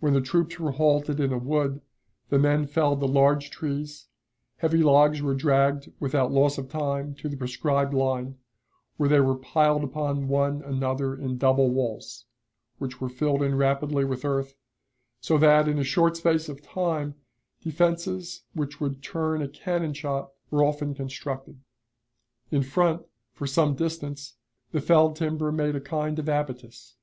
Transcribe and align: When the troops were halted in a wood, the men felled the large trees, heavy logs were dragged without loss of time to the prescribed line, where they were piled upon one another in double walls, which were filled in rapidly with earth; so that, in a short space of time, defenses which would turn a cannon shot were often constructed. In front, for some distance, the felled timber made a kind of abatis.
When 0.00 0.12
the 0.12 0.20
troops 0.20 0.60
were 0.60 0.72
halted 0.72 1.18
in 1.18 1.32
a 1.32 1.38
wood, 1.38 1.80
the 2.28 2.38
men 2.38 2.66
felled 2.66 3.00
the 3.00 3.08
large 3.08 3.48
trees, 3.50 4.06
heavy 4.58 4.82
logs 4.82 5.22
were 5.22 5.32
dragged 5.34 5.90
without 5.98 6.30
loss 6.30 6.58
of 6.58 6.68
time 6.68 7.14
to 7.14 7.28
the 7.30 7.38
prescribed 7.38 7.94
line, 7.94 8.36
where 8.98 9.08
they 9.08 9.20
were 9.20 9.34
piled 9.34 9.82
upon 9.82 10.28
one 10.28 10.60
another 10.60 11.14
in 11.16 11.38
double 11.38 11.70
walls, 11.70 12.26
which 12.76 13.00
were 13.00 13.08
filled 13.08 13.42
in 13.42 13.54
rapidly 13.54 14.04
with 14.04 14.26
earth; 14.26 14.54
so 15.22 15.38
that, 15.38 15.68
in 15.68 15.78
a 15.78 15.82
short 15.84 16.18
space 16.18 16.50
of 16.50 16.60
time, 16.60 17.14
defenses 17.62 18.42
which 18.52 18.78
would 18.78 19.02
turn 19.02 19.40
a 19.40 19.48
cannon 19.48 19.94
shot 19.94 20.32
were 20.50 20.62
often 20.62 20.94
constructed. 20.94 21.58
In 22.50 22.62
front, 22.62 23.06
for 23.32 23.46
some 23.46 23.74
distance, 23.74 24.34
the 24.72 24.82
felled 24.82 25.16
timber 25.16 25.50
made 25.50 25.74
a 25.76 25.80
kind 25.80 26.18
of 26.18 26.26
abatis. 26.26 26.96